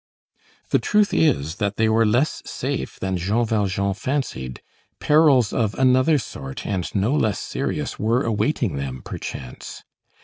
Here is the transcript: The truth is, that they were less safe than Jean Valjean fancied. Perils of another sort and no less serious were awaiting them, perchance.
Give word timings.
The 0.71 0.79
truth 0.79 1.13
is, 1.13 1.57
that 1.57 1.75
they 1.75 1.87
were 1.87 2.07
less 2.07 2.41
safe 2.43 2.99
than 2.99 3.17
Jean 3.17 3.45
Valjean 3.45 3.93
fancied. 3.93 4.63
Perils 4.99 5.53
of 5.53 5.75
another 5.75 6.17
sort 6.17 6.65
and 6.65 6.89
no 6.95 7.13
less 7.13 7.37
serious 7.37 7.99
were 7.99 8.23
awaiting 8.23 8.77
them, 8.77 9.03
perchance. 9.03 9.83